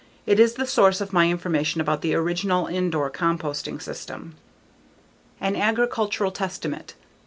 It 0.25 0.39
is 0.39 0.55
the 0.55 0.65
source 0.65 0.99
of 0.99 1.13
my 1.13 1.29
information 1.29 1.79
about 1.79 2.01
the 2.01 2.15
original 2.15 2.65
Indore 2.65 3.11
composting 3.11 3.79
system. 3.79 4.33
_An 5.39 5.55
Agricultural 5.55 6.31
Testament. 6.31 6.95